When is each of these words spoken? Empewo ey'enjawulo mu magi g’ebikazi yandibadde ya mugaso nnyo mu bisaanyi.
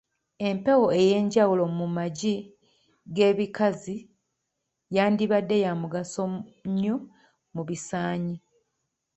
Empewo 0.47 0.87
ey'enjawulo 1.01 1.63
mu 1.77 1.85
magi 1.97 2.35
g’ebikazi 3.15 3.97
yandibadde 4.95 5.55
ya 5.65 5.71
mugaso 5.81 6.23
nnyo 6.31 6.95
mu 7.55 7.61
bisaanyi. 7.67 8.37